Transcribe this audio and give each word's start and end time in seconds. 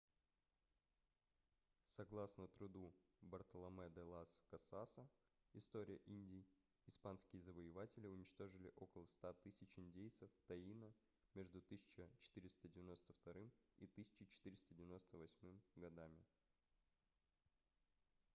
согласно 1.85 2.47
труду 2.47 2.91
бартоломе 3.21 3.89
де 3.89 4.01
лас 4.03 4.39
касаса 4.47 5.07
история 5.53 5.99
индий 6.07 6.47
испанские 6.87 7.41
завоеватели 7.43 8.07
уничтожили 8.07 8.71
около 8.77 9.05
100 9.05 9.27
000 9.45 9.53
индейцев 9.77 10.29
таино 10.47 10.91
между 11.35 11.59
1492 11.59 13.41
и 13.77 13.85
1498 13.85 15.61
годами 15.75 16.25